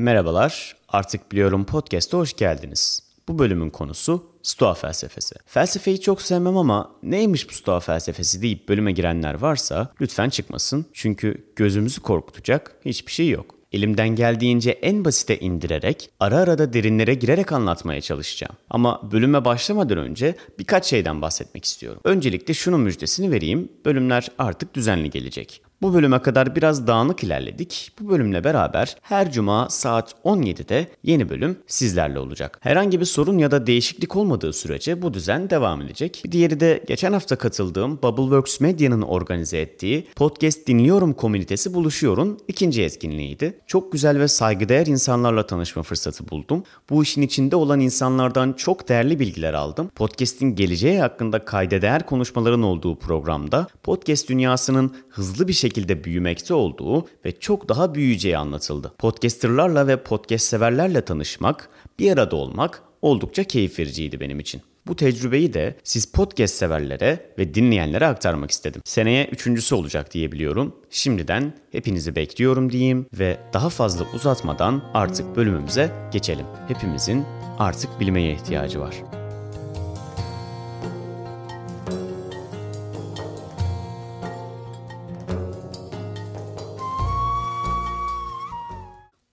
Merhabalar, 0.00 0.76
Artık 0.88 1.32
Biliyorum 1.32 1.64
Podcast'a 1.64 2.18
hoş 2.18 2.36
geldiniz. 2.36 3.02
Bu 3.28 3.38
bölümün 3.38 3.70
konusu 3.70 4.26
Stoa 4.42 4.74
felsefesi. 4.74 5.34
Felsefeyi 5.46 6.00
çok 6.00 6.22
sevmem 6.22 6.56
ama 6.56 6.90
neymiş 7.02 7.50
bu 7.50 7.54
Stoa 7.54 7.80
felsefesi 7.80 8.42
deyip 8.42 8.68
bölüme 8.68 8.92
girenler 8.92 9.34
varsa 9.34 9.92
lütfen 10.00 10.28
çıkmasın. 10.28 10.86
Çünkü 10.92 11.52
gözümüzü 11.56 12.00
korkutacak 12.00 12.76
hiçbir 12.84 13.12
şey 13.12 13.28
yok. 13.28 13.54
Elimden 13.72 14.08
geldiğince 14.08 14.70
en 14.70 15.04
basite 15.04 15.38
indirerek, 15.38 16.10
ara 16.20 16.36
ara 16.36 16.58
da 16.58 16.72
derinlere 16.72 17.14
girerek 17.14 17.52
anlatmaya 17.52 18.00
çalışacağım. 18.00 18.56
Ama 18.70 19.12
bölüme 19.12 19.44
başlamadan 19.44 19.98
önce 19.98 20.34
birkaç 20.58 20.86
şeyden 20.86 21.22
bahsetmek 21.22 21.64
istiyorum. 21.64 22.00
Öncelikle 22.04 22.54
şunun 22.54 22.80
müjdesini 22.80 23.30
vereyim. 23.30 23.72
Bölümler 23.84 24.28
artık 24.38 24.74
düzenli 24.74 25.10
gelecek. 25.10 25.62
Bu 25.82 25.94
bölüme 25.94 26.22
kadar 26.22 26.56
biraz 26.56 26.86
dağınık 26.86 27.24
ilerledik. 27.24 27.92
Bu 28.00 28.08
bölümle 28.08 28.44
beraber 28.44 28.96
her 29.02 29.32
cuma 29.32 29.68
saat 29.70 30.14
17'de 30.24 30.86
yeni 31.02 31.28
bölüm 31.28 31.58
sizlerle 31.66 32.18
olacak. 32.18 32.58
Herhangi 32.62 33.00
bir 33.00 33.04
sorun 33.04 33.38
ya 33.38 33.50
da 33.50 33.66
değişiklik 33.66 34.16
olmadığı 34.16 34.52
sürece 34.52 35.02
bu 35.02 35.14
düzen 35.14 35.50
devam 35.50 35.82
edecek. 35.82 36.22
Bir 36.24 36.32
diğeri 36.32 36.60
de 36.60 36.84
geçen 36.86 37.12
hafta 37.12 37.36
katıldığım 37.36 38.02
Bubbleworks 38.02 38.60
Medya'nın 38.60 39.02
organize 39.02 39.58
ettiği 39.58 40.06
Podcast 40.16 40.66
Dinliyorum 40.66 41.12
komünitesi 41.12 41.74
Buluşuyor'un 41.74 42.38
ikinci 42.48 42.82
etkinliğiydi. 42.82 43.58
Çok 43.66 43.92
güzel 43.92 44.18
ve 44.18 44.28
saygıdeğer 44.28 44.86
insanlarla 44.86 45.46
tanışma 45.46 45.82
fırsatı 45.82 46.28
buldum. 46.28 46.64
Bu 46.90 47.02
işin 47.02 47.22
içinde 47.22 47.56
olan 47.56 47.80
insanlardan 47.80 48.52
çok 48.52 48.88
değerli 48.88 49.18
bilgiler 49.18 49.54
aldım. 49.54 49.88
Podcast'in 49.94 50.54
geleceği 50.54 51.00
hakkında 51.00 51.44
kayda 51.44 51.82
değer 51.82 52.06
konuşmaların 52.06 52.62
olduğu 52.62 52.98
programda 52.98 53.66
podcast 53.82 54.28
dünyasının 54.28 54.94
hızlı 55.08 55.48
bir 55.48 55.52
şekilde 55.52 55.69
şekilde 55.70 56.04
büyümekte 56.04 56.54
olduğu 56.54 57.08
ve 57.24 57.40
çok 57.40 57.68
daha 57.68 57.94
büyüyeceği 57.94 58.38
anlatıldı. 58.38 58.92
Podcasterlarla 58.98 59.86
ve 59.86 60.02
podcast 60.02 60.44
severlerle 60.44 61.00
tanışmak, 61.00 61.68
bir 61.98 62.12
arada 62.12 62.36
olmak 62.36 62.82
oldukça 63.02 63.44
keyif 63.44 63.78
vericiydi 63.78 64.20
benim 64.20 64.40
için. 64.40 64.62
Bu 64.86 64.96
tecrübeyi 64.96 65.54
de 65.54 65.76
siz 65.84 66.12
podcast 66.12 66.54
severlere 66.54 67.32
ve 67.38 67.54
dinleyenlere 67.54 68.06
aktarmak 68.06 68.50
istedim. 68.50 68.82
Seneye 68.84 69.28
üçüncüsü 69.32 69.74
olacak 69.74 70.14
diye 70.14 70.32
biliyorum. 70.32 70.76
Şimdiden 70.90 71.52
hepinizi 71.72 72.16
bekliyorum 72.16 72.72
diyeyim 72.72 73.06
ve 73.18 73.38
daha 73.52 73.68
fazla 73.68 74.06
uzatmadan 74.14 74.82
artık 74.94 75.36
bölümümüze 75.36 75.92
geçelim. 76.12 76.46
Hepimizin 76.68 77.24
artık 77.58 78.00
bilmeye 78.00 78.32
ihtiyacı 78.34 78.80
var. 78.80 79.19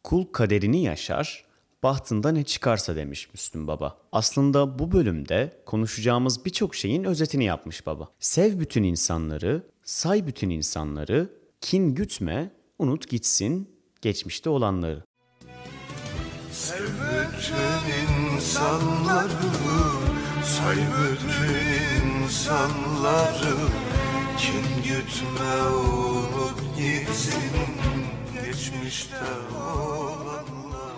Kul 0.08 0.26
kaderini 0.32 0.84
yaşar, 0.84 1.46
bahtında 1.84 2.32
ne 2.32 2.44
çıkarsa 2.44 2.96
demiş 2.96 3.30
Müslüm 3.34 3.68
Baba. 3.68 3.98
Aslında 4.12 4.80
bu 4.80 4.92
bölümde 4.92 5.62
konuşacağımız 5.66 6.46
birçok 6.46 6.76
şeyin 6.76 7.04
özetini 7.04 7.44
yapmış 7.44 7.86
baba. 7.86 8.10
Sev 8.20 8.60
bütün 8.60 8.84
insanları, 8.84 9.64
say 9.84 10.28
bütün 10.28 10.50
insanları, 10.50 11.30
kin 11.62 11.96
gütme, 11.96 12.52
unut 12.80 13.10
gitsin 13.10 13.70
geçmişte 14.02 14.50
olanları. 14.50 15.04
Sev 16.52 16.84
bütün 16.84 18.36
insanları, 18.36 19.30
say 20.44 20.76
bütün 20.76 22.24
insanları, 22.24 23.56
kin 24.38 24.84
gütme, 24.84 25.62
unut 25.62 26.78
gitsin 26.78 28.17
geçmişte 28.58 29.16
olanlar. 29.56 30.96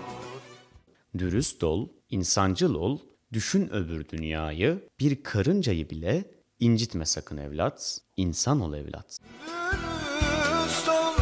Dürüst 1.18 1.64
ol, 1.64 1.88
insancıl 2.10 2.76
ol, 2.76 3.00
düşün 3.34 3.74
öbür 3.74 4.10
dünyayı, 4.10 4.88
bir 5.00 5.24
karıncayı 5.24 5.90
bile 5.90 6.32
incitme 6.60 7.06
sakın 7.06 7.38
evlat, 7.38 8.00
insan 8.18 8.62
ol 8.62 8.74
evlat. 8.74 9.18
Dürüst 9.48 10.90
ol, 10.90 11.14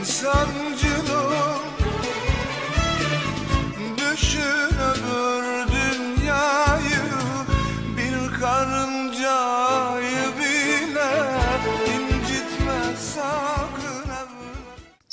insancıl 0.00 0.91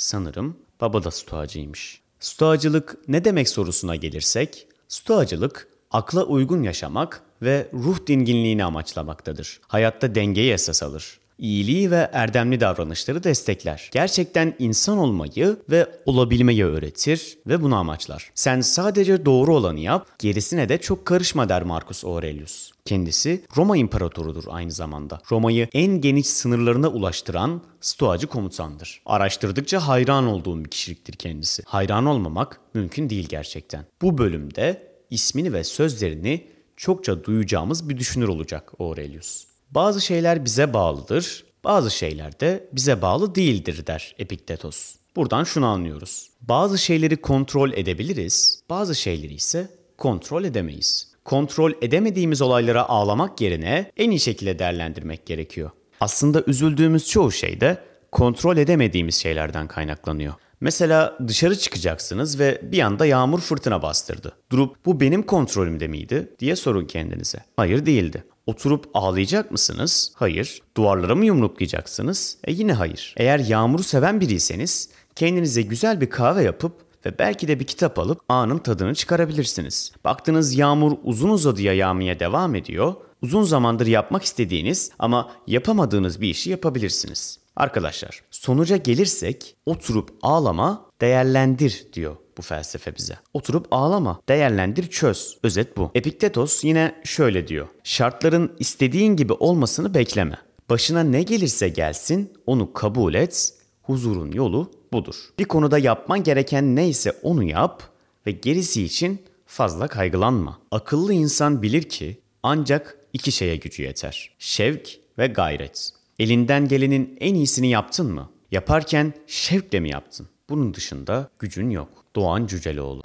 Sanırım 0.00 0.56
baba 0.80 1.04
da 1.04 1.10
stoacıymış. 1.10 2.00
Stoacılık 2.20 2.96
ne 3.08 3.24
demek 3.24 3.48
sorusuna 3.48 3.96
gelirsek, 3.96 4.66
stoacılık 4.88 5.68
akla 5.90 6.24
uygun 6.24 6.62
yaşamak 6.62 7.22
ve 7.42 7.70
ruh 7.72 8.06
dinginliğini 8.06 8.64
amaçlamaktadır. 8.64 9.60
Hayatta 9.68 10.14
dengeyi 10.14 10.52
esas 10.52 10.82
alır 10.82 11.19
iyiliği 11.40 11.90
ve 11.90 12.10
erdemli 12.12 12.60
davranışları 12.60 13.24
destekler. 13.24 13.90
Gerçekten 13.92 14.54
insan 14.58 14.98
olmayı 14.98 15.56
ve 15.70 15.86
olabilmeyi 16.06 16.64
öğretir 16.64 17.38
ve 17.46 17.62
bunu 17.62 17.76
amaçlar. 17.76 18.30
Sen 18.34 18.60
sadece 18.60 19.24
doğru 19.24 19.54
olanı 19.54 19.80
yap, 19.80 20.06
gerisine 20.18 20.68
de 20.68 20.78
çok 20.78 21.06
karışma 21.06 21.48
der 21.48 21.62
Marcus 21.62 22.04
Aurelius. 22.04 22.70
Kendisi 22.84 23.44
Roma 23.56 23.76
imparatorudur 23.76 24.44
aynı 24.48 24.72
zamanda. 24.72 25.20
Roma'yı 25.30 25.68
en 25.72 26.00
geniş 26.00 26.26
sınırlarına 26.26 26.88
ulaştıran 26.88 27.62
Stoacı 27.80 28.26
komutandır. 28.26 29.02
Araştırdıkça 29.06 29.88
hayran 29.88 30.26
olduğum 30.26 30.64
bir 30.64 30.70
kişiliktir 30.70 31.12
kendisi. 31.12 31.62
Hayran 31.66 32.06
olmamak 32.06 32.60
mümkün 32.74 33.10
değil 33.10 33.28
gerçekten. 33.28 33.84
Bu 34.02 34.18
bölümde 34.18 34.92
ismini 35.10 35.52
ve 35.52 35.64
sözlerini 35.64 36.46
çokça 36.76 37.24
duyacağımız 37.24 37.88
bir 37.88 37.98
düşünür 37.98 38.28
olacak 38.28 38.72
Aurelius. 38.78 39.49
Bazı 39.70 40.00
şeyler 40.00 40.44
bize 40.44 40.72
bağlıdır, 40.72 41.44
bazı 41.64 41.90
şeyler 41.90 42.40
de 42.40 42.68
bize 42.72 43.02
bağlı 43.02 43.34
değildir 43.34 43.86
der 43.86 44.14
Epiktetos. 44.18 44.94
Buradan 45.16 45.44
şunu 45.44 45.66
anlıyoruz. 45.66 46.30
Bazı 46.40 46.78
şeyleri 46.78 47.16
kontrol 47.16 47.72
edebiliriz, 47.72 48.62
bazı 48.70 48.94
şeyleri 48.94 49.34
ise 49.34 49.68
kontrol 49.98 50.44
edemeyiz. 50.44 51.12
Kontrol 51.24 51.72
edemediğimiz 51.82 52.42
olaylara 52.42 52.88
ağlamak 52.88 53.40
yerine 53.40 53.92
en 53.96 54.10
iyi 54.10 54.20
şekilde 54.20 54.58
değerlendirmek 54.58 55.26
gerekiyor. 55.26 55.70
Aslında 56.00 56.42
üzüldüğümüz 56.46 57.08
çoğu 57.08 57.32
şey 57.32 57.60
de 57.60 57.78
kontrol 58.12 58.56
edemediğimiz 58.56 59.14
şeylerden 59.14 59.68
kaynaklanıyor. 59.68 60.34
Mesela 60.60 61.18
dışarı 61.28 61.58
çıkacaksınız 61.58 62.38
ve 62.38 62.60
bir 62.62 62.80
anda 62.80 63.06
yağmur 63.06 63.40
fırtına 63.40 63.82
bastırdı. 63.82 64.32
Durup 64.50 64.86
bu 64.86 65.00
benim 65.00 65.22
kontrolümde 65.22 65.88
miydi 65.88 66.32
diye 66.38 66.56
sorun 66.56 66.84
kendinize. 66.84 67.38
Hayır 67.56 67.86
değildi. 67.86 68.24
Oturup 68.50 68.90
ağlayacak 68.94 69.50
mısınız? 69.50 70.12
Hayır. 70.14 70.62
Duvarlara 70.76 71.14
mı 71.14 71.26
yumruklayacaksınız? 71.26 72.38
E 72.44 72.52
yine 72.52 72.72
hayır. 72.72 73.14
Eğer 73.16 73.38
yağmuru 73.38 73.82
seven 73.82 74.20
biriyseniz 74.20 74.88
kendinize 75.16 75.62
güzel 75.62 76.00
bir 76.00 76.10
kahve 76.10 76.42
yapıp 76.42 76.72
ve 77.06 77.18
belki 77.18 77.48
de 77.48 77.60
bir 77.60 77.64
kitap 77.64 77.98
alıp 77.98 78.20
anın 78.28 78.58
tadını 78.58 78.94
çıkarabilirsiniz. 78.94 79.92
Baktınız 80.04 80.54
yağmur 80.54 80.92
uzun 81.04 81.28
uzadıya 81.28 81.74
yağmaya 81.74 82.20
devam 82.20 82.54
ediyor. 82.54 82.94
Uzun 83.22 83.42
zamandır 83.42 83.86
yapmak 83.86 84.22
istediğiniz 84.22 84.90
ama 84.98 85.30
yapamadığınız 85.46 86.20
bir 86.20 86.28
işi 86.28 86.50
yapabilirsiniz. 86.50 87.38
Arkadaşlar 87.56 88.22
sonuca 88.30 88.76
gelirsek 88.76 89.56
oturup 89.66 90.10
ağlama 90.22 90.89
değerlendir 91.00 91.86
diyor 91.92 92.16
bu 92.38 92.42
felsefe 92.42 92.96
bize. 92.96 93.18
Oturup 93.34 93.66
ağlama, 93.70 94.20
değerlendir, 94.28 94.90
çöz. 94.90 95.38
Özet 95.42 95.76
bu. 95.76 95.90
Epiktetos 95.94 96.64
yine 96.64 96.94
şöyle 97.04 97.48
diyor. 97.48 97.68
Şartların 97.84 98.52
istediğin 98.58 99.16
gibi 99.16 99.32
olmasını 99.32 99.94
bekleme. 99.94 100.38
Başına 100.70 101.02
ne 101.02 101.22
gelirse 101.22 101.68
gelsin 101.68 102.32
onu 102.46 102.72
kabul 102.72 103.14
et. 103.14 103.54
Huzurun 103.82 104.32
yolu 104.32 104.70
budur. 104.92 105.14
Bir 105.38 105.44
konuda 105.44 105.78
yapman 105.78 106.22
gereken 106.22 106.76
neyse 106.76 107.12
onu 107.22 107.44
yap 107.44 107.82
ve 108.26 108.30
gerisi 108.30 108.82
için 108.82 109.22
fazla 109.46 109.88
kaygılanma. 109.88 110.58
Akıllı 110.70 111.12
insan 111.12 111.62
bilir 111.62 111.82
ki 111.82 112.20
ancak 112.42 112.98
iki 113.12 113.32
şeye 113.32 113.56
gücü 113.56 113.82
yeter. 113.82 114.34
Şevk 114.38 114.98
ve 115.18 115.26
gayret. 115.26 115.90
Elinden 116.18 116.68
gelenin 116.68 117.16
en 117.20 117.34
iyisini 117.34 117.70
yaptın 117.70 118.12
mı? 118.12 118.30
Yaparken 118.50 119.12
şevkle 119.26 119.80
mi 119.80 119.90
yaptın? 119.90 120.28
Bunun 120.50 120.74
dışında 120.74 121.28
gücün 121.38 121.70
yok. 121.70 121.88
Doğan 122.16 122.46
Cüceloğlu 122.46 123.00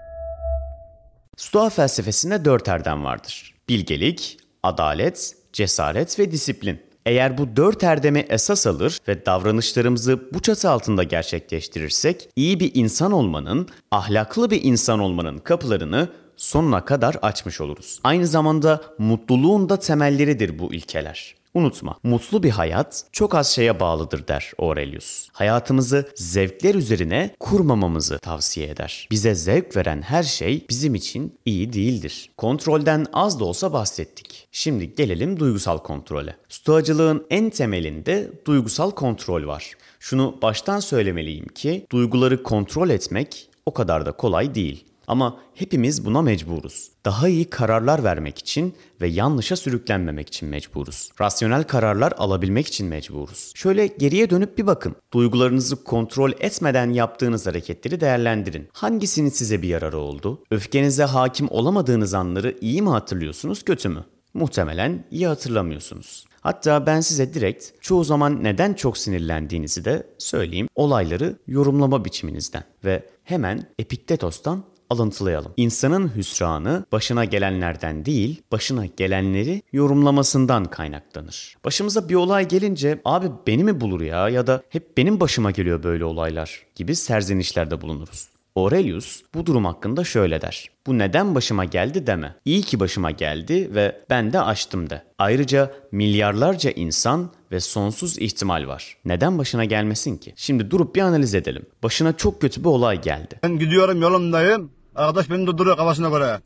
Stoa 1.37 1.69
felsefesinde 1.69 2.45
dört 2.45 2.67
erdem 2.67 3.03
vardır. 3.03 3.55
Bilgelik, 3.69 4.37
adalet, 4.63 5.35
cesaret 5.53 6.19
ve 6.19 6.31
disiplin. 6.31 6.81
Eğer 7.05 7.37
bu 7.37 7.55
dört 7.55 7.83
erdemi 7.83 8.19
esas 8.19 8.67
alır 8.67 8.99
ve 9.07 9.25
davranışlarımızı 9.25 10.33
bu 10.33 10.41
çatı 10.41 10.69
altında 10.69 11.03
gerçekleştirirsek, 11.03 12.29
iyi 12.35 12.59
bir 12.59 12.71
insan 12.73 13.11
olmanın, 13.11 13.67
ahlaklı 13.91 14.51
bir 14.51 14.63
insan 14.63 14.99
olmanın 14.99 15.37
kapılarını 15.37 16.09
sonuna 16.37 16.85
kadar 16.85 17.15
açmış 17.21 17.61
oluruz. 17.61 17.99
Aynı 18.03 18.27
zamanda 18.27 18.81
mutluluğun 18.97 19.69
da 19.69 19.79
temelleridir 19.79 20.59
bu 20.59 20.73
ilkeler. 20.73 21.35
Unutma, 21.55 21.97
mutlu 22.03 22.43
bir 22.43 22.49
hayat 22.49 23.03
çok 23.11 23.35
az 23.35 23.47
şeye 23.47 23.79
bağlıdır 23.79 24.27
der 24.27 24.51
Aurelius. 24.59 25.27
Hayatımızı 25.31 26.09
zevkler 26.15 26.75
üzerine 26.75 27.35
kurmamamızı 27.39 28.19
tavsiye 28.19 28.67
eder. 28.67 29.07
Bize 29.11 29.35
zevk 29.35 29.75
veren 29.75 30.01
her 30.01 30.23
şey 30.23 30.65
bizim 30.69 30.95
için 30.95 31.39
iyi 31.45 31.73
değildir. 31.73 32.29
Kontrolden 32.37 33.05
az 33.13 33.39
da 33.39 33.45
olsa 33.45 33.73
bahsettik. 33.73 34.47
Şimdi 34.51 34.95
gelelim 34.95 35.39
duygusal 35.39 35.77
kontrole. 35.77 36.35
Stoacılığın 36.49 37.25
en 37.29 37.49
temelinde 37.49 38.31
duygusal 38.47 38.91
kontrol 38.91 39.47
var. 39.47 39.71
Şunu 39.99 40.37
baştan 40.41 40.79
söylemeliyim 40.79 41.47
ki 41.47 41.85
duyguları 41.91 42.43
kontrol 42.43 42.89
etmek 42.89 43.49
o 43.65 43.73
kadar 43.73 44.05
da 44.05 44.11
kolay 44.11 44.55
değil. 44.55 44.85
Ama 45.07 45.39
hepimiz 45.53 46.05
buna 46.05 46.21
mecburuz. 46.21 46.91
Daha 47.05 47.27
iyi 47.27 47.45
kararlar 47.45 48.03
vermek 48.03 48.37
için 48.37 48.75
ve 49.01 49.07
yanlışa 49.07 49.55
sürüklenmemek 49.55 50.27
için 50.27 50.49
mecburuz. 50.49 51.09
Rasyonel 51.21 51.63
kararlar 51.63 52.13
alabilmek 52.17 52.67
için 52.67 52.87
mecburuz. 52.87 53.51
Şöyle 53.55 53.87
geriye 53.87 54.29
dönüp 54.29 54.57
bir 54.57 54.67
bakın. 54.67 54.95
Duygularınızı 55.13 55.83
kontrol 55.83 56.31
etmeden 56.39 56.89
yaptığınız 56.89 57.47
hareketleri 57.47 58.01
değerlendirin. 58.01 58.69
Hangisinin 58.73 59.29
size 59.29 59.61
bir 59.61 59.67
yararı 59.67 59.97
oldu? 59.97 60.43
Öfkenize 60.51 61.03
hakim 61.03 61.47
olamadığınız 61.49 62.13
anları 62.13 62.57
iyi 62.61 62.81
mi 62.81 62.89
hatırlıyorsunuz, 62.89 63.63
kötü 63.63 63.89
mü? 63.89 64.05
Muhtemelen 64.33 65.05
iyi 65.11 65.27
hatırlamıyorsunuz. 65.27 66.25
Hatta 66.41 66.85
ben 66.85 67.01
size 67.01 67.33
direkt 67.33 67.71
çoğu 67.81 68.03
zaman 68.03 68.43
neden 68.43 68.73
çok 68.73 68.97
sinirlendiğinizi 68.97 69.85
de 69.85 70.07
söyleyeyim. 70.17 70.67
Olayları 70.75 71.35
yorumlama 71.47 72.05
biçiminizden 72.05 72.63
ve 72.85 73.03
hemen 73.23 73.69
Epiktetos'tan 73.79 74.63
alıntılayalım. 74.89 75.53
İnsanın 75.57 76.15
hüsranı 76.15 76.85
başına 76.91 77.25
gelenlerden 77.25 78.05
değil, 78.05 78.41
başına 78.51 78.85
gelenleri 78.85 79.61
yorumlamasından 79.73 80.65
kaynaklanır. 80.65 81.57
Başımıza 81.65 82.09
bir 82.09 82.15
olay 82.15 82.47
gelince 82.47 83.01
abi 83.05 83.31
beni 83.47 83.63
mi 83.63 83.81
bulur 83.81 84.01
ya 84.01 84.29
ya 84.29 84.47
da 84.47 84.63
hep 84.69 84.97
benim 84.97 85.19
başıma 85.19 85.51
geliyor 85.51 85.83
böyle 85.83 86.05
olaylar 86.05 86.65
gibi 86.75 86.95
serzenişlerde 86.95 87.81
bulunuruz. 87.81 88.34
Aurelius 88.57 89.21
bu 89.33 89.45
durum 89.45 89.65
hakkında 89.65 90.03
şöyle 90.03 90.41
der. 90.41 90.69
Bu 90.87 90.97
neden 90.97 91.35
başıma 91.35 91.65
geldi 91.65 92.07
deme. 92.07 92.35
İyi 92.45 92.61
ki 92.61 92.79
başıma 92.79 93.11
geldi 93.11 93.75
ve 93.75 94.01
ben 94.09 94.33
de 94.33 94.41
açtım 94.41 94.89
de. 94.89 95.03
Ayrıca 95.17 95.73
milyarlarca 95.91 96.71
insan 96.71 97.31
ve 97.51 97.59
sonsuz 97.59 98.19
ihtimal 98.19 98.67
var. 98.67 98.97
Neden 99.05 99.37
başına 99.37 99.65
gelmesin 99.65 100.17
ki? 100.17 100.33
Şimdi 100.35 100.71
durup 100.71 100.95
bir 100.95 101.01
analiz 101.01 101.35
edelim. 101.35 101.65
Başına 101.83 102.17
çok 102.17 102.41
kötü 102.41 102.61
bir 102.61 102.69
olay 102.69 103.01
geldi. 103.01 103.39
Ben 103.43 103.59
gidiyorum 103.59 104.01
yolumdayım. 104.01 104.71
Arkadaş 104.95 105.29
beni 105.29 105.47
durduruyor 105.47 105.77
kafasına 105.77 106.09
göre. 106.09 106.39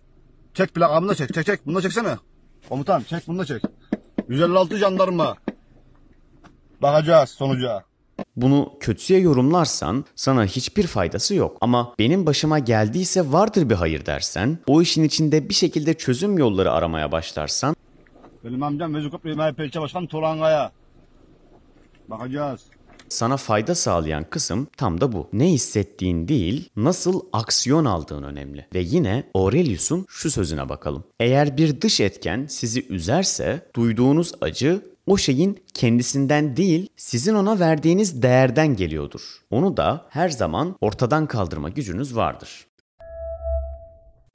Çek 0.53 0.73
plakamı 0.73 1.09
da 1.09 1.15
çek. 1.15 1.33
Çek 1.33 1.45
çek. 1.45 1.65
Bunu 1.65 1.75
da 1.75 1.81
çeksene. 1.81 2.17
Komutan 2.69 3.01
çek 3.01 3.27
bunu 3.27 3.39
da 3.39 3.45
çek. 3.45 3.63
156 4.29 4.77
jandarma. 4.77 5.35
Bakacağız 6.81 7.29
sonuca. 7.29 7.88
Bunu 8.35 8.73
kötüye 8.79 9.19
yorumlarsan 9.19 10.05
sana 10.15 10.45
hiçbir 10.45 10.87
faydası 10.87 11.35
yok. 11.35 11.57
Ama 11.61 11.93
benim 11.99 12.25
başıma 12.25 12.59
geldiyse 12.59 13.31
vardır 13.31 13.69
bir 13.69 13.75
hayır 13.75 14.05
dersen, 14.05 14.57
o 14.67 14.81
işin 14.81 15.03
içinde 15.03 15.49
bir 15.49 15.53
şekilde 15.53 15.93
çözüm 15.93 16.37
yolları 16.37 16.71
aramaya 16.71 17.11
başlarsan 17.11 17.75
Benim 18.43 18.63
amcam 18.63 18.95
İlçe 18.95 19.81
Başkanı 19.81 20.07
Turan 20.07 20.39
Kaya. 20.39 20.71
Bakacağız. 22.07 22.61
sana 23.09 23.37
fayda 23.37 23.75
sağlayan 23.75 24.23
kısım 24.29 24.67
tam 24.77 25.01
da 25.01 25.11
bu. 25.11 25.27
Ne 25.33 25.47
hissettiğin 25.51 26.27
değil, 26.27 26.69
nasıl 26.75 27.21
aksiyon 27.33 27.85
aldığın 27.85 28.23
önemli. 28.23 28.67
Ve 28.75 28.79
yine 28.79 29.23
Aurelius'un 29.33 30.05
şu 30.09 30.31
sözüne 30.31 30.69
bakalım. 30.69 31.03
Eğer 31.19 31.57
bir 31.57 31.81
dış 31.81 31.99
etken 32.01 32.45
sizi 32.49 32.87
üzerse, 32.87 33.69
duyduğunuz 33.75 34.31
acı 34.41 34.81
o 35.09 35.17
şeyin 35.17 35.59
kendisinden 35.73 36.57
değil, 36.57 36.89
sizin 36.97 37.35
ona 37.35 37.59
verdiğiniz 37.59 38.21
değerden 38.21 38.75
geliyordur. 38.75 39.21
Onu 39.49 39.77
da 39.77 40.05
her 40.09 40.29
zaman 40.29 40.75
ortadan 40.81 41.27
kaldırma 41.27 41.69
gücünüz 41.69 42.15
vardır. 42.15 42.65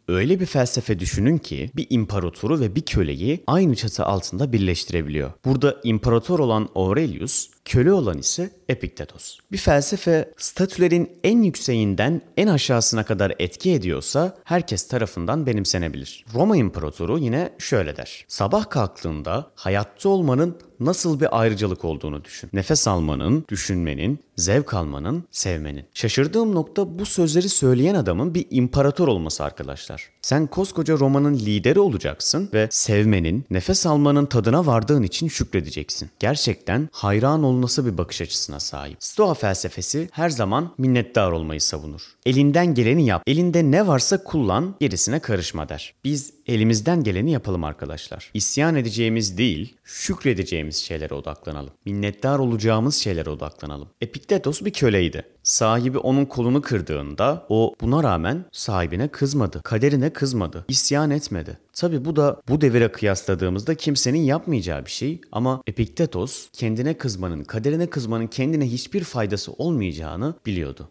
Öyle 0.08 0.40
bir 0.40 0.46
felsefe 0.46 0.98
düşünün 0.98 1.38
ki 1.38 1.70
bir 1.76 1.86
imparatoru 1.90 2.60
ve 2.60 2.76
bir 2.76 2.82
köleyi 2.82 3.44
aynı 3.46 3.76
çatı 3.76 4.04
altında 4.04 4.52
birleştirebiliyor. 4.52 5.32
Burada 5.44 5.76
imparator 5.84 6.38
olan 6.38 6.68
Aurelius, 6.74 7.50
köle 7.64 7.92
olan 7.92 8.18
ise 8.18 8.50
Epiktetos. 8.68 9.38
Bir 9.52 9.58
felsefe 9.58 10.32
statülerin 10.36 11.18
en 11.24 11.42
yükseğinden 11.42 12.22
en 12.36 12.46
aşağısına 12.46 13.04
kadar 13.04 13.32
etki 13.38 13.72
ediyorsa 13.72 14.36
herkes 14.44 14.88
tarafından 14.88 15.46
benimsenebilir. 15.46 16.24
Roma 16.34 16.56
İmparatoru 16.56 17.18
yine 17.18 17.52
şöyle 17.58 17.96
der. 17.96 18.24
Sabah 18.28 18.70
kalktığında 18.70 19.50
hayatta 19.54 20.08
olmanın 20.08 20.56
nasıl 20.80 21.20
bir 21.20 21.40
ayrıcalık 21.40 21.84
olduğunu 21.84 22.24
düşün. 22.24 22.50
Nefes 22.52 22.88
almanın, 22.88 23.44
düşünmenin, 23.48 24.18
zevk 24.36 24.74
almanın, 24.74 25.24
sevmenin. 25.30 25.84
Şaşırdığım 25.94 26.54
nokta 26.54 26.98
bu 26.98 27.06
sözleri 27.06 27.48
söyleyen 27.48 27.94
adamın 27.94 28.34
bir 28.34 28.46
imparator 28.50 29.08
olması 29.08 29.44
arkadaşlar. 29.44 30.10
Sen 30.22 30.46
koskoca 30.46 30.98
Roma'nın 30.98 31.34
lideri 31.34 31.80
olacaksın 31.80 32.48
ve 32.52 32.68
sevmenin, 32.70 33.44
nefes 33.50 33.86
almanın 33.86 34.26
tadına 34.26 34.66
vardığın 34.66 35.02
için 35.02 35.28
şükredeceksin. 35.28 36.10
Gerçekten 36.18 36.88
hayran 36.92 37.42
olunası 37.54 37.86
bir 37.86 37.98
bakış 37.98 38.20
açısına 38.20 38.60
sahip. 38.60 38.96
Stoa 39.00 39.34
felsefesi 39.34 40.08
her 40.12 40.30
zaman 40.30 40.74
minnettar 40.78 41.32
olmayı 41.32 41.60
savunur. 41.60 42.02
Elinden 42.26 42.74
geleni 42.74 43.06
yap, 43.06 43.22
elinde 43.26 43.70
ne 43.70 43.86
varsa 43.86 44.24
kullan, 44.24 44.74
gerisine 44.80 45.20
karışma 45.20 45.68
der. 45.68 45.94
Biz 46.04 46.34
elimizden 46.46 47.04
geleni 47.04 47.30
yapalım 47.30 47.64
arkadaşlar. 47.64 48.30
İsyan 48.34 48.76
edeceğimiz 48.76 49.38
değil, 49.38 49.76
şükredeceğimiz 49.84 50.76
şeylere 50.76 51.14
odaklanalım. 51.14 51.72
Minnettar 51.84 52.38
olacağımız 52.38 52.96
şeylere 52.96 53.30
odaklanalım. 53.30 53.88
Epiktetos 54.00 54.62
bir 54.62 54.72
köleydi. 54.72 55.33
Sahibi 55.44 55.98
onun 55.98 56.24
kolunu 56.24 56.62
kırdığında 56.62 57.46
o 57.48 57.74
buna 57.80 58.02
rağmen 58.02 58.44
sahibine 58.52 59.08
kızmadı. 59.08 59.62
Kaderine 59.62 60.10
kızmadı. 60.10 60.64
isyan 60.68 61.10
etmedi. 61.10 61.58
Tabi 61.72 62.04
bu 62.04 62.16
da 62.16 62.40
bu 62.48 62.60
devire 62.60 62.92
kıyasladığımızda 62.92 63.74
kimsenin 63.74 64.18
yapmayacağı 64.18 64.84
bir 64.84 64.90
şey 64.90 65.20
ama 65.32 65.62
Epiktetos 65.66 66.48
kendine 66.52 66.94
kızmanın, 66.94 67.44
kaderine 67.44 67.86
kızmanın 67.86 68.26
kendine 68.26 68.66
hiçbir 68.66 69.04
faydası 69.04 69.52
olmayacağını 69.52 70.34
biliyordu. 70.46 70.90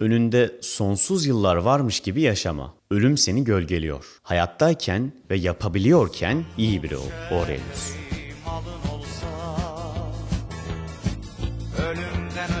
Önünde 0.00 0.56
sonsuz 0.60 1.26
yıllar 1.26 1.56
varmış 1.56 2.00
gibi 2.00 2.20
yaşama. 2.20 2.74
Ölüm 2.90 3.16
seni 3.16 3.44
gölgeliyor. 3.44 4.04
Hayattayken 4.22 5.12
ve 5.30 5.36
yapabiliyorken 5.36 6.44
iyi 6.58 6.82
biri 6.82 6.96
ol. 6.96 7.10
Aurelius. 7.30 7.92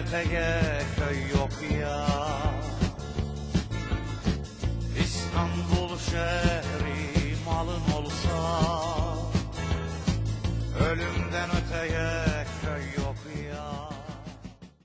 Öteye 0.08 0.62
köy 0.96 1.40
yok 1.40 1.80
ya 1.82 2.06
İstanbul 5.04 5.98
şehri 5.98 7.34
malın 7.44 8.02
olsa 8.02 8.38
Ölümden 10.80 11.48
öteye 11.50 12.24
köy 12.62 13.04
yok 13.04 13.16
ya 13.52 13.90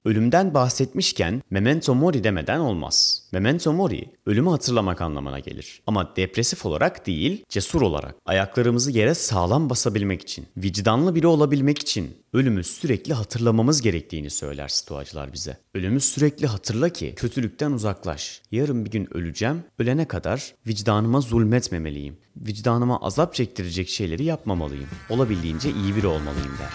Ölümden 0.05 0.53
bahsetmişken 0.53 1.41
memento 1.49 1.95
mori 1.95 2.23
demeden 2.23 2.59
olmaz. 2.59 3.22
Memento 3.33 3.73
mori 3.73 4.13
ölümü 4.25 4.49
hatırlamak 4.49 5.01
anlamına 5.01 5.39
gelir. 5.39 5.81
Ama 5.87 6.15
depresif 6.15 6.65
olarak 6.65 7.07
değil, 7.07 7.43
cesur 7.49 7.81
olarak. 7.81 8.15
Ayaklarımızı 8.25 8.91
yere 8.91 9.13
sağlam 9.13 9.69
basabilmek 9.69 10.21
için, 10.21 10.45
vicdanlı 10.57 11.15
biri 11.15 11.27
olabilmek 11.27 11.79
için 11.79 12.17
ölümü 12.33 12.63
sürekli 12.63 13.13
hatırlamamız 13.13 13.81
gerektiğini 13.81 14.29
söyler 14.29 14.67
stoacılar 14.67 15.33
bize. 15.33 15.57
Ölümü 15.75 15.99
sürekli 15.99 16.47
hatırla 16.47 16.89
ki 16.89 17.13
kötülükten 17.15 17.71
uzaklaş. 17.71 18.41
Yarın 18.51 18.85
bir 18.85 18.91
gün 18.91 19.17
öleceğim, 19.17 19.63
ölene 19.79 20.07
kadar 20.07 20.53
vicdanıma 20.67 21.21
zulmetmemeliyim. 21.21 22.17
Vicdanıma 22.37 23.01
azap 23.01 23.33
çektirecek 23.33 23.89
şeyleri 23.89 24.23
yapmamalıyım. 24.23 24.89
Olabildiğince 25.09 25.69
iyi 25.69 25.95
biri 25.95 26.07
olmalıyım 26.07 26.57
der. 26.59 26.71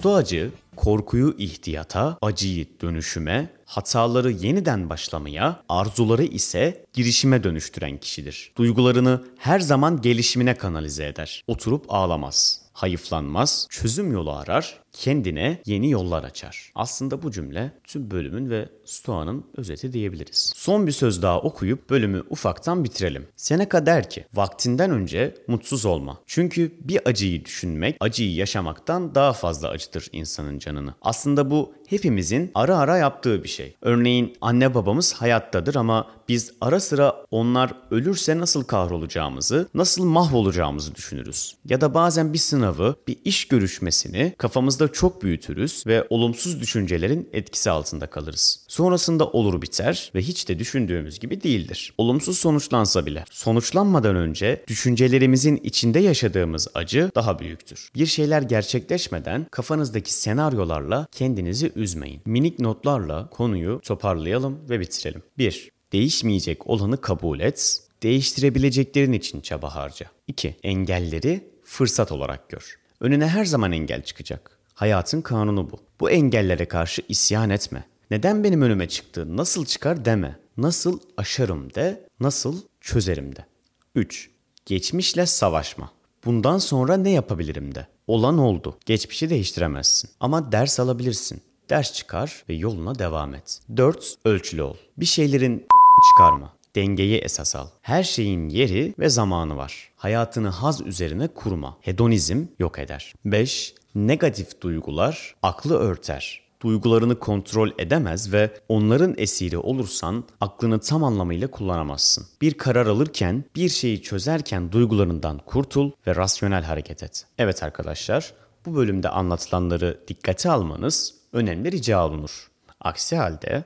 Stoacı 0.00 0.50
korkuyu 0.76 1.34
ihtiyata, 1.38 2.18
acıyı 2.22 2.66
dönüşüme, 2.80 3.50
hataları 3.64 4.30
yeniden 4.30 4.90
başlamaya, 4.90 5.62
arzuları 5.68 6.24
ise 6.24 6.84
girişime 6.92 7.44
dönüştüren 7.44 7.98
kişidir. 7.98 8.52
Duygularını 8.56 9.24
her 9.38 9.60
zaman 9.60 10.00
gelişimine 10.00 10.54
kanalize 10.54 11.06
eder. 11.06 11.44
Oturup 11.46 11.84
ağlamaz 11.88 12.60
hayıflanmaz, 12.72 13.66
çözüm 13.70 14.12
yolu 14.12 14.32
arar, 14.32 14.80
kendine 14.92 15.62
yeni 15.66 15.90
yollar 15.90 16.24
açar. 16.24 16.72
Aslında 16.74 17.22
bu 17.22 17.30
cümle 17.30 17.72
tüm 17.84 18.10
bölümün 18.10 18.50
ve 18.50 18.68
Stoa'nın 18.84 19.44
özeti 19.56 19.92
diyebiliriz. 19.92 20.52
Son 20.56 20.86
bir 20.86 20.92
söz 20.92 21.22
daha 21.22 21.40
okuyup 21.40 21.90
bölümü 21.90 22.22
ufaktan 22.30 22.84
bitirelim. 22.84 23.26
Seneca 23.36 23.86
der 23.86 24.10
ki, 24.10 24.24
vaktinden 24.34 24.90
önce 24.90 25.34
mutsuz 25.46 25.86
olma. 25.86 26.20
Çünkü 26.26 26.72
bir 26.80 27.00
acıyı 27.04 27.44
düşünmek, 27.44 27.96
acıyı 28.00 28.34
yaşamaktan 28.34 29.14
daha 29.14 29.32
fazla 29.32 29.68
acıtır 29.68 30.08
insanın 30.12 30.58
canını. 30.58 30.94
Aslında 31.02 31.50
bu 31.50 31.74
hepimizin 31.86 32.50
ara 32.54 32.76
ara 32.76 32.96
yaptığı 32.96 33.44
bir 33.44 33.48
şey. 33.48 33.76
Örneğin 33.82 34.36
anne 34.40 34.74
babamız 34.74 35.12
hayattadır 35.12 35.74
ama 35.74 36.06
biz 36.28 36.52
ara 36.60 36.80
sıra 36.80 37.16
onlar 37.30 37.74
ölürse 37.90 38.38
nasıl 38.38 38.64
kahrolacağımızı, 38.64 39.68
nasıl 39.74 40.04
mahvolacağımızı 40.04 40.94
düşünürüz. 40.94 41.56
Ya 41.64 41.80
da 41.80 41.94
bazen 41.94 42.32
bir 42.32 42.38
sınavı, 42.38 42.94
bir 43.08 43.16
iş 43.24 43.48
görüşmesini 43.48 44.34
kafamızda 44.38 44.79
çok 44.88 45.22
büyütürüz 45.22 45.84
ve 45.86 46.06
olumsuz 46.10 46.60
düşüncelerin 46.60 47.28
etkisi 47.32 47.70
altında 47.70 48.06
kalırız. 48.06 48.64
Sonrasında 48.68 49.26
olur 49.26 49.62
biter 49.62 50.10
ve 50.14 50.22
hiç 50.22 50.48
de 50.48 50.58
düşündüğümüz 50.58 51.18
gibi 51.18 51.42
değildir. 51.42 51.94
Olumsuz 51.98 52.38
sonuçlansa 52.38 53.06
bile 53.06 53.24
sonuçlanmadan 53.30 54.16
önce 54.16 54.64
düşüncelerimizin 54.68 55.56
içinde 55.56 55.98
yaşadığımız 55.98 56.68
acı 56.74 57.10
daha 57.14 57.38
büyüktür. 57.38 57.90
Bir 57.94 58.06
şeyler 58.06 58.42
gerçekleşmeden 58.42 59.46
kafanızdaki 59.50 60.14
senaryolarla 60.14 61.06
kendinizi 61.12 61.72
üzmeyin. 61.76 62.20
Minik 62.24 62.58
notlarla 62.58 63.30
konuyu 63.30 63.80
toparlayalım 63.84 64.58
ve 64.70 64.80
bitirelim. 64.80 65.22
1. 65.38 65.70
Değişmeyecek 65.92 66.66
olanı 66.66 67.00
kabul 67.00 67.40
et. 67.40 67.82
Değiştirebileceklerin 68.02 69.12
için 69.12 69.40
çaba 69.40 69.74
harca. 69.74 70.06
2. 70.28 70.56
Engelleri 70.62 71.50
fırsat 71.64 72.12
olarak 72.12 72.48
gör. 72.48 72.78
Önüne 73.00 73.26
her 73.26 73.44
zaman 73.44 73.72
engel 73.72 74.02
çıkacak. 74.02 74.59
Hayatın 74.80 75.20
kanunu 75.20 75.70
bu. 75.70 75.76
Bu 76.00 76.10
engellere 76.10 76.68
karşı 76.68 77.02
isyan 77.08 77.50
etme. 77.50 77.84
Neden 78.10 78.44
benim 78.44 78.62
önüme 78.62 78.88
çıktı, 78.88 79.36
nasıl 79.36 79.64
çıkar 79.64 80.04
deme. 80.04 80.38
Nasıl 80.56 80.98
aşarım 81.16 81.74
de, 81.74 82.06
nasıl 82.20 82.62
çözerim 82.80 83.36
de. 83.36 83.46
3. 83.94 84.30
Geçmişle 84.66 85.26
savaşma. 85.26 85.90
Bundan 86.24 86.58
sonra 86.58 86.96
ne 86.96 87.10
yapabilirim 87.10 87.74
de. 87.74 87.86
Olan 88.06 88.38
oldu. 88.38 88.78
Geçmişi 88.86 89.30
değiştiremezsin. 89.30 90.10
Ama 90.20 90.52
ders 90.52 90.80
alabilirsin. 90.80 91.40
Ders 91.70 91.92
çıkar 91.92 92.44
ve 92.48 92.54
yoluna 92.54 92.98
devam 92.98 93.34
et. 93.34 93.60
4. 93.76 94.14
Ölçülü 94.24 94.62
ol. 94.62 94.76
Bir 94.96 95.06
şeylerin 95.06 95.66
çıkarma. 96.10 96.52
Dengeyi 96.76 97.18
esas 97.18 97.56
al. 97.56 97.66
Her 97.82 98.02
şeyin 98.02 98.48
yeri 98.48 98.94
ve 98.98 99.08
zamanı 99.08 99.56
var. 99.56 99.90
Hayatını 99.96 100.48
haz 100.48 100.80
üzerine 100.80 101.28
kurma. 101.28 101.76
Hedonizm 101.80 102.44
yok 102.58 102.78
eder. 102.78 103.14
5. 103.24 103.74
Negatif 103.94 104.60
duygular 104.60 105.34
aklı 105.42 105.78
örter. 105.78 106.42
Duygularını 106.62 107.18
kontrol 107.18 107.70
edemez 107.78 108.32
ve 108.32 108.50
onların 108.68 109.14
esiri 109.18 109.58
olursan 109.58 110.24
aklını 110.40 110.80
tam 110.80 111.04
anlamıyla 111.04 111.50
kullanamazsın. 111.50 112.26
Bir 112.40 112.54
karar 112.54 112.86
alırken, 112.86 113.44
bir 113.56 113.68
şeyi 113.68 114.02
çözerken 114.02 114.72
duygularından 114.72 115.38
kurtul 115.38 115.90
ve 116.06 116.16
rasyonel 116.16 116.62
hareket 116.62 117.02
et. 117.02 117.26
Evet 117.38 117.62
arkadaşlar, 117.62 118.32
bu 118.66 118.76
bölümde 118.76 119.08
anlatılanları 119.08 120.00
dikkate 120.08 120.50
almanız 120.50 121.14
önemli 121.32 121.72
rica 121.72 122.06
olunur. 122.06 122.50
Aksi 122.80 123.16
halde 123.16 123.64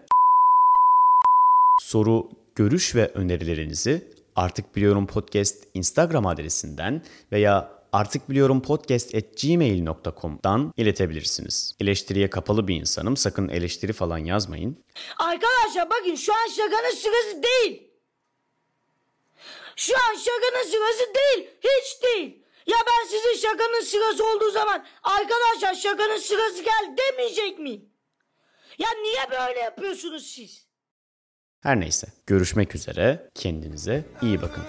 soru, 1.80 2.28
görüş 2.54 2.94
ve 2.94 3.08
önerilerinizi 3.08 4.14
Artık 4.36 4.76
Biliyorum 4.76 5.06
Podcast 5.06 5.64
Instagram 5.74 6.26
adresinden 6.26 7.02
veya 7.32 7.73
Artık 7.94 8.30
Biliyorum 8.30 8.62
Podcast 8.62 9.14
at 9.14 9.24
gmail.com'dan 9.42 10.72
iletebilirsiniz. 10.76 11.74
Eleştiriye 11.80 12.30
kapalı 12.30 12.68
bir 12.68 12.74
insanım. 12.74 13.16
Sakın 13.16 13.48
eleştiri 13.48 13.92
falan 13.92 14.18
yazmayın. 14.18 14.84
Arkadaşlar 15.18 15.90
bakın 15.90 16.14
şu 16.14 16.34
an 16.34 16.48
şakanın 16.48 16.94
sırası 16.94 17.42
değil. 17.42 17.90
Şu 19.76 19.94
an 19.94 20.14
şakanın 20.14 20.70
sırası 20.70 21.14
değil. 21.14 21.48
Hiç 21.60 22.02
değil. 22.02 22.44
Ya 22.66 22.76
ben 22.86 23.08
sizin 23.08 23.48
şakanın 23.48 23.84
sırası 23.84 24.24
olduğu 24.26 24.50
zaman 24.50 24.84
arkadaşlar 25.02 25.74
şakanın 25.74 26.18
sırası 26.18 26.62
gel 26.62 26.96
demeyecek 26.98 27.58
miyim? 27.58 27.84
Ya 28.78 28.88
niye 29.02 29.30
böyle 29.30 29.60
yapıyorsunuz 29.60 30.26
siz? 30.26 30.66
Her 31.60 31.80
neyse. 31.80 32.06
Görüşmek 32.26 32.74
üzere. 32.74 33.30
Kendinize 33.34 34.04
iyi 34.22 34.42
bakın. 34.42 34.64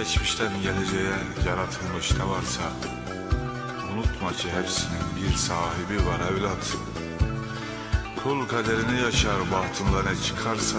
Geçmişten 0.00 0.62
geleceğe 0.62 1.14
yaratılmış 1.46 2.12
ne 2.12 2.28
varsa 2.28 2.62
Unutma 3.92 4.32
ki 4.32 4.48
hepsinin 4.52 5.06
bir 5.16 5.36
sahibi 5.36 6.06
var 6.06 6.20
evlat. 6.32 6.76
Kul 8.22 8.48
kaderini 8.48 9.00
yaşar 9.00 9.40
bahtında 9.52 10.10
ne 10.10 10.22
çıkarsa 10.22 10.78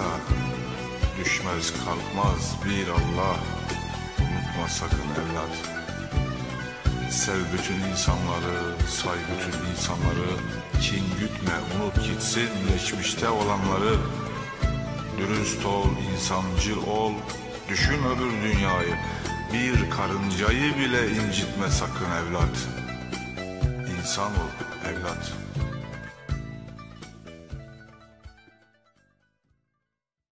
Düşmez 1.20 1.74
kalkmaz 1.86 2.56
bir 2.66 2.88
Allah. 2.88 3.36
Unutma 4.20 4.68
sakın 4.70 5.10
evlat. 5.22 5.56
Sev 7.12 7.40
bütün 7.54 7.92
insanları, 7.92 8.76
say 8.90 9.18
bütün 9.32 9.72
insanları. 9.72 10.32
Kin 10.82 11.06
gütme, 11.20 11.54
unut 11.76 12.04
gitsin 12.04 12.50
geçmişte 12.74 13.30
olanları. 13.30 13.96
Dürüst 15.18 15.66
ol, 15.66 15.88
insancıl 16.14 16.88
ol, 16.88 17.14
düşün 17.72 18.04
öbür 18.04 18.32
dünyayı. 18.44 18.96
Bir 19.54 19.90
karıncayı 19.90 20.78
bile 20.78 21.08
incitme 21.08 21.70
sakın 21.70 22.12
evlat. 22.12 22.58
İnsan 23.98 24.32
ol 24.32 24.52
evlat. 24.90 25.32